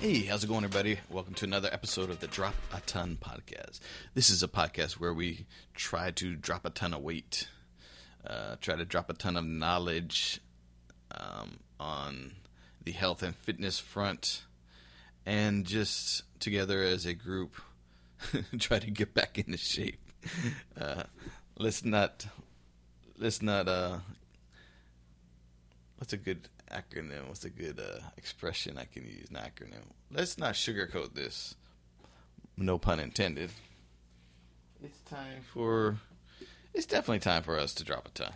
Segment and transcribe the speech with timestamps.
[0.00, 1.00] Hey, how's it going, everybody?
[1.10, 3.80] Welcome to another episode of the Drop a Ton podcast.
[4.14, 7.48] This is a podcast where we try to drop a ton of weight,
[8.24, 10.40] uh, try to drop a ton of knowledge
[11.10, 12.34] um, on
[12.84, 14.44] the health and fitness front,
[15.26, 17.56] and just together as a group
[18.60, 19.98] try to get back into shape.
[20.80, 21.02] Uh,
[21.58, 22.24] let's not,
[23.18, 23.66] let's not.
[23.66, 23.98] Uh,
[25.96, 27.28] what's a good acronym?
[27.28, 29.28] What's a good uh, expression I can use?
[29.30, 29.82] An acronym.
[30.10, 31.54] Let's not sugarcoat this.
[32.56, 33.50] No pun intended.
[34.82, 35.98] It's time for.
[36.74, 38.32] It's definitely time for us to drop a ton.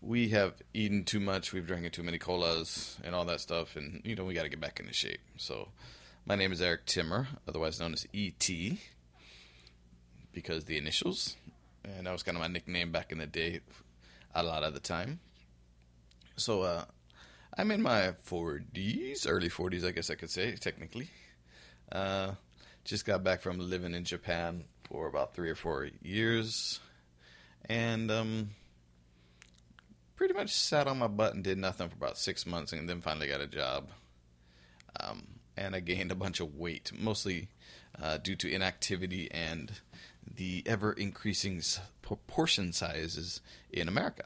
[0.00, 1.52] We have eaten too much.
[1.52, 4.48] We've drank too many colas and all that stuff, and you know we got to
[4.48, 5.20] get back into shape.
[5.36, 5.68] So,
[6.26, 8.48] my name is Eric Timmer, otherwise known as ET,
[10.32, 11.36] because the initials,
[11.84, 13.60] and that was kind of my nickname back in the day,
[14.34, 15.20] a lot of the time.
[16.36, 16.84] So, uh,
[17.54, 21.10] I'm in my 40s, early 40s, I guess I could say, technically.
[21.90, 22.32] Uh,
[22.84, 26.80] just got back from living in Japan for about three or four years.
[27.68, 28.50] And um,
[30.16, 33.02] pretty much sat on my butt and did nothing for about six months and then
[33.02, 33.90] finally got a job.
[34.98, 37.48] Um, and I gained a bunch of weight, mostly
[38.00, 39.72] uh, due to inactivity and
[40.36, 41.60] the ever increasing
[42.26, 44.24] portion sizes in America.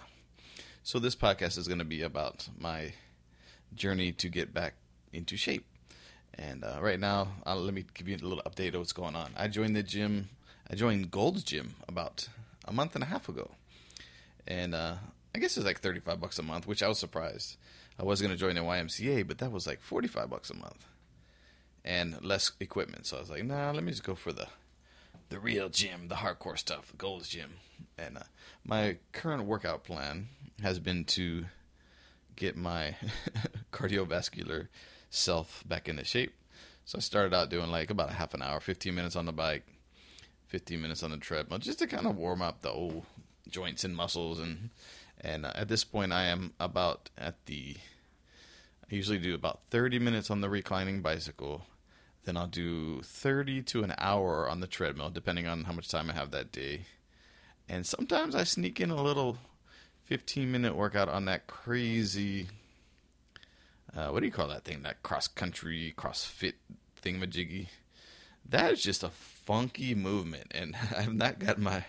[0.85, 2.93] So, this podcast is going to be about my
[3.77, 4.75] journey to get back
[5.13, 5.65] into shape.
[6.35, 9.17] And uh, right now, uh, let me give you a little update of what's going
[9.17, 9.33] on.
[9.37, 10.29] I joined the gym.
[10.71, 12.29] I joined Gold's Gym about
[12.67, 13.53] a month and a half ago,
[14.47, 14.97] and uh,
[15.35, 17.57] I guess it's like thirty-five bucks a month, which I was surprised.
[17.99, 20.85] I was going to join the YMCA, but that was like forty-five bucks a month,
[21.85, 23.07] and less equipment.
[23.07, 24.49] So I was like, nah, let me just go for the
[25.29, 27.55] the real gym, the hardcore stuff, Gold's Gym.
[27.97, 28.23] And uh,
[28.65, 30.29] my current workout plan
[30.63, 31.47] has been to
[32.37, 32.95] get my
[33.73, 34.69] cardiovascular
[35.11, 36.35] self back into shape.
[36.85, 39.33] So I started out doing like about a half an hour, 15 minutes on the
[39.33, 39.67] bike,
[40.47, 43.05] 15 minutes on the treadmill, just to kind of warm up the old
[43.49, 44.39] joints and muscles.
[44.39, 44.71] And
[45.21, 47.77] and uh, at this point, I am about at the.
[48.91, 51.63] I usually do about 30 minutes on the reclining bicycle.
[52.25, 56.09] Then I'll do 30 to an hour on the treadmill, depending on how much time
[56.11, 56.83] I have that day.
[57.69, 59.39] And sometimes I sneak in a little
[60.07, 62.49] 15 minute workout on that crazy
[63.97, 64.83] uh, what do you call that thing?
[64.83, 66.55] That cross country crossfit
[67.03, 67.69] thingamajiggy?
[68.49, 69.09] That is just a
[69.47, 71.85] funky movement and i've not got my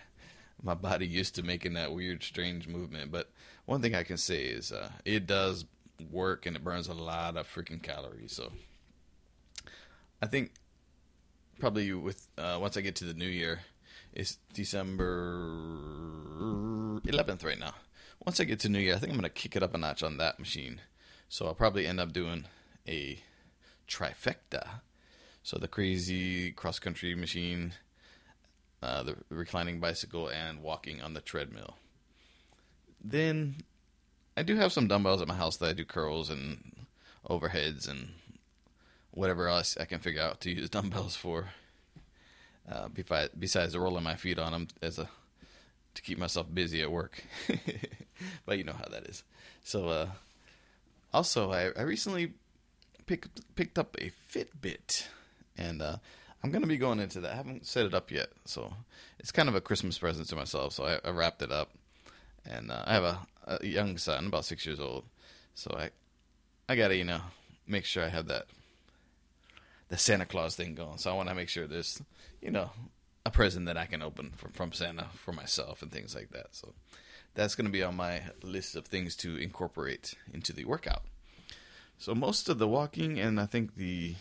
[0.62, 3.30] my body used to making that weird strange movement but
[3.66, 5.64] one thing i can say is uh, it does
[6.10, 8.52] work and it burns a lot of freaking calories so.
[10.22, 10.52] I think
[11.58, 13.60] probably with uh, once i get to the new year
[14.12, 15.34] it's december
[17.04, 17.74] 11th right now
[18.28, 20.02] once I get to New Year, I think I'm to kick it up a notch
[20.02, 20.82] on that machine.
[21.30, 22.44] So I'll probably end up doing
[22.86, 23.22] a
[23.88, 24.68] trifecta.
[25.42, 27.72] So the crazy cross country machine,
[28.82, 31.78] uh, the reclining bicycle, and walking on the treadmill.
[33.02, 33.62] Then
[34.36, 36.86] I do have some dumbbells at my house that I do curls and
[37.30, 38.10] overheads and
[39.10, 41.46] whatever else I can figure out to use dumbbells for.
[42.70, 42.88] Uh,
[43.38, 45.08] besides rolling my feet on them as a
[45.98, 47.24] to keep myself busy at work.
[48.46, 49.24] but you know how that is.
[49.64, 50.08] So, uh,
[51.12, 52.34] also, I, I recently
[53.06, 55.08] picked picked up a Fitbit,
[55.56, 55.96] and uh,
[56.44, 57.32] I'm gonna be going into that.
[57.32, 58.72] I haven't set it up yet, so
[59.18, 60.72] it's kind of a Christmas present to myself.
[60.72, 61.70] So I, I wrapped it up,
[62.48, 65.04] and uh, I have a, a young son, about six years old.
[65.56, 65.90] So I
[66.68, 67.22] I gotta you know
[67.66, 68.46] make sure I have that
[69.88, 70.98] the Santa Claus thing going.
[70.98, 72.00] So I want to make sure there's
[72.40, 72.70] you know
[73.28, 76.48] a present that I can open from, from Santa for myself and things like that.
[76.52, 76.74] So
[77.34, 81.02] that's going to be on my list of things to incorporate into the workout.
[81.98, 84.14] So most of the walking and I think the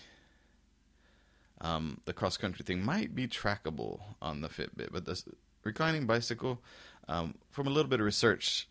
[1.59, 5.19] um, the cross country thing might be trackable on the Fitbit, but the
[5.63, 6.62] reclining bicycle,
[7.07, 8.68] um, from a little bit of research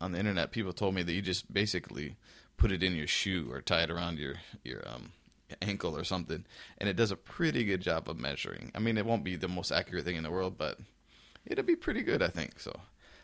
[0.00, 2.16] on the internet, people told me that you just basically
[2.56, 5.12] put it in your shoe or tie it around your your um,
[5.62, 6.44] ankle or something,
[6.78, 8.70] and it does a pretty good job of measuring.
[8.74, 10.78] I mean, it won't be the most accurate thing in the world, but
[11.46, 12.60] it'll be pretty good, I think.
[12.60, 12.78] So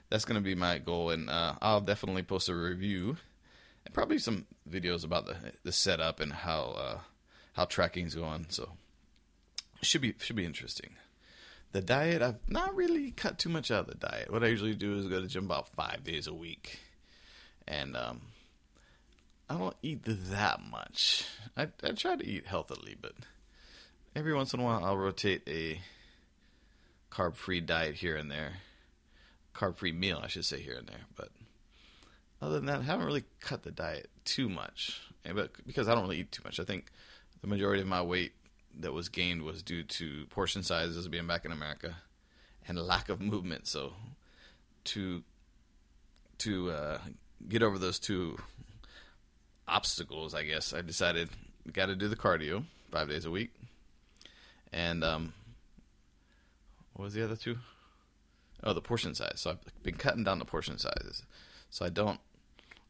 [0.08, 3.16] that's going to be my goal, and uh, I'll definitely post a review
[3.84, 6.98] and probably some videos about the the setup and how uh,
[7.54, 8.46] how tracking's going.
[8.50, 8.70] So
[9.82, 10.90] should be should be interesting.
[11.72, 14.32] The diet, I've not really cut too much out of the diet.
[14.32, 16.80] What I usually do is go to gym about five days a week,
[17.68, 18.20] and um,
[19.50, 21.26] I don't eat that much.
[21.56, 23.14] I I try to eat healthily, but
[24.14, 25.80] every once in a while I'll rotate a
[27.10, 28.58] carb free diet here and there.
[29.52, 31.00] Carb free meal, I should say here and there.
[31.16, 31.30] But
[32.40, 35.00] other than that, I haven't really cut the diet too much.
[35.24, 36.86] But because I don't really eat too much, I think
[37.40, 38.32] the majority of my weight
[38.78, 41.96] that was gained was due to portion sizes being back in America
[42.68, 43.66] and lack of movement.
[43.66, 43.94] So
[44.84, 45.24] to
[46.38, 46.98] to uh,
[47.48, 48.38] get over those two
[49.70, 51.28] obstacles, I guess I decided
[51.72, 53.52] got to do the cardio five days a week,
[54.72, 55.32] and um,
[56.94, 57.58] what was the other two?
[58.62, 59.40] Oh, the portion size.
[59.40, 61.22] So I've been cutting down the portion sizes,
[61.70, 62.20] so I don't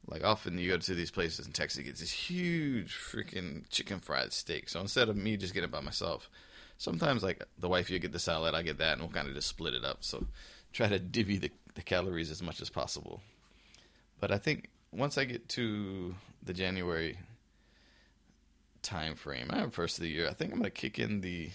[0.07, 4.01] like often you go to these places in Texas, you get this huge freaking chicken
[4.01, 4.69] fried steak.
[4.69, 6.31] So instead of me just getting it by myself,
[6.79, 9.35] sometimes like the wife you get the salad, I get that, and we'll kind of
[9.35, 9.99] just split it up.
[10.01, 10.27] So
[10.73, 13.21] try to divvy the, the calories as much as possible.
[14.19, 17.19] But I think once I get to the January
[18.83, 21.51] time frame, I have first of the year, I think I'm gonna kick in the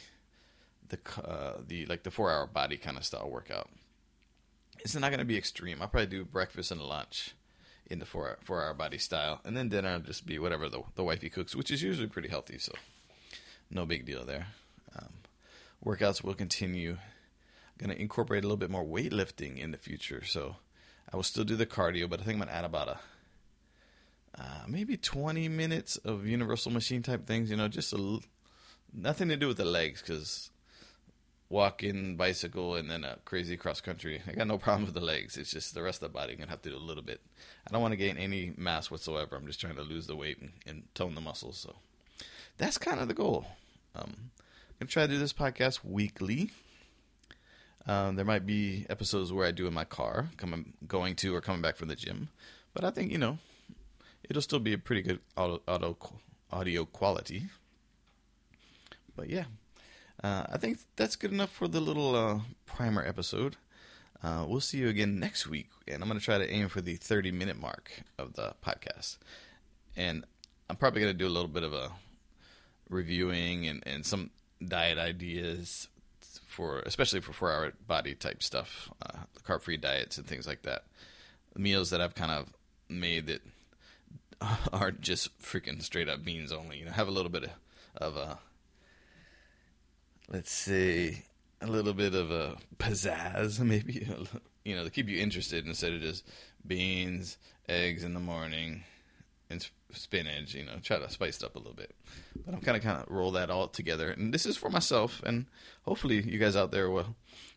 [0.90, 3.70] the uh, the like the four hour body kind of style workout.
[4.80, 5.82] It's not gonna be extreme.
[5.82, 7.36] I'll probably do breakfast and lunch
[7.88, 10.84] in the four four hour body style, and then dinner will just be whatever the
[10.96, 12.58] the wifey cooks, which is usually pretty healthy.
[12.58, 12.74] So
[13.70, 14.48] no big deal there.
[14.98, 15.10] Um,
[15.84, 16.92] workouts will continue.
[16.92, 20.58] I'm gonna incorporate a little bit more weightlifting in the future, so
[21.12, 23.00] I will still do the cardio, but I think I'm gonna add about a
[24.38, 27.50] uh, maybe 20 minutes of universal machine type things.
[27.50, 28.20] You know, just a,
[28.94, 30.50] nothing to do with the legs because
[31.50, 34.22] walking, bicycle, and then a crazy cross country.
[34.28, 35.38] I got no problem with the legs.
[35.38, 36.34] It's just the rest of the body.
[36.34, 37.22] I'm gonna have to do a little bit.
[37.68, 39.36] I don't want to gain any mass whatsoever.
[39.36, 41.58] I'm just trying to lose the weight and, and tone the muscles.
[41.58, 41.76] So
[42.58, 43.46] that's kind of the goal.
[43.96, 46.52] Um, I'm gonna try to do this podcast weekly.
[47.88, 51.42] Um, there might be episodes where I do in my car, coming, going to, or
[51.42, 52.30] coming back from the gym.
[52.74, 53.38] But I think you know,
[54.30, 55.98] it'll still be a pretty good auto, auto
[56.52, 57.46] audio quality.
[59.16, 59.46] But yeah,
[60.24, 63.58] uh, I think that's good enough for the little uh, primer episode.
[64.24, 66.82] Uh, we'll see you again next week, and I'm going to try to aim for
[66.82, 69.18] the 30 minute mark of the podcast.
[69.96, 70.26] And
[70.70, 71.92] I'm probably going to do a little bit of a
[72.90, 74.32] reviewing and, and some
[74.66, 75.88] diet ideas
[76.20, 80.64] for, especially for four hour body type stuff, uh, carb free diets and things like
[80.64, 80.86] that.
[81.56, 82.54] Meals that I've kind of
[82.90, 83.42] made that
[84.74, 86.80] aren't just freaking straight up beans only.
[86.80, 87.52] You know, have a little bit of,
[87.96, 88.40] of a
[90.30, 91.24] let's say
[91.62, 94.08] a little bit of a pizzazz, maybe
[94.66, 96.26] you know, to keep you interested instead of just
[96.66, 97.38] beans,
[97.70, 98.84] eggs in the morning,
[99.50, 100.54] and spinach.
[100.54, 101.96] You know, try to spice it up a little bit.
[102.46, 105.22] But I'm kind of kind of roll that all together, and this is for myself,
[105.26, 105.46] and
[105.84, 107.16] hopefully you guys out there will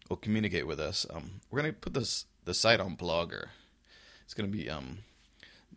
[0.08, 1.06] will communicate with us.
[1.10, 3.48] Um, we're gonna put this the site on Blogger.
[4.24, 4.98] It's gonna be um,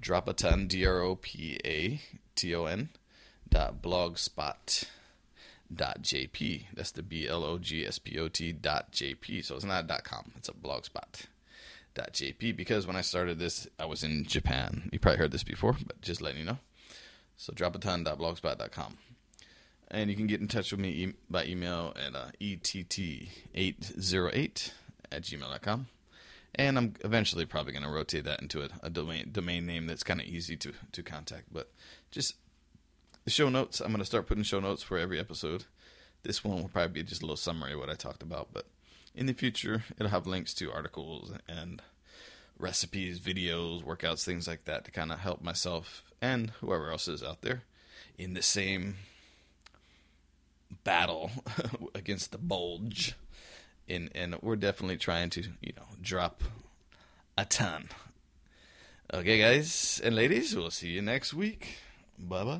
[0.01, 2.01] dropaton d r o p a
[2.36, 2.89] t o n
[3.50, 4.86] dot blogspot
[5.74, 6.65] dot jp.
[6.74, 9.45] That's the B L O G S P O T dot jp.
[9.45, 10.31] So it's not dot com.
[10.38, 11.25] It's a blogspot
[11.94, 14.89] dot jp because when I started this, I was in Japan.
[14.92, 16.59] You probably heard this before, but just letting you know.
[17.38, 18.97] So dropaton dot blogspot dot com.
[19.89, 24.71] And you can get in touch with me by email at uh, ett808
[25.12, 25.88] at gmail.com.
[26.56, 30.03] And I'm eventually probably going to rotate that into a, a domain domain name that's
[30.03, 31.45] kind of easy to, to contact.
[31.51, 31.71] But
[32.12, 32.36] just
[33.24, 35.65] the show notes, I'm going to start putting show notes for every episode.
[36.24, 38.68] This one will probably be just a little summary of what I talked about, but
[39.15, 41.81] in the future, it'll have links to articles and
[42.57, 47.23] recipes, videos, workouts, things like that to kind of help myself and whoever else is
[47.23, 47.64] out there
[48.18, 48.95] in the same
[50.83, 51.31] battle
[51.95, 53.16] against the bulge.
[53.90, 56.44] And, and we're definitely trying to, you know, drop
[57.38, 57.90] a ton.
[59.14, 61.78] Okay, guys and ladies, we'll see you next week.
[62.18, 62.59] Bye bye.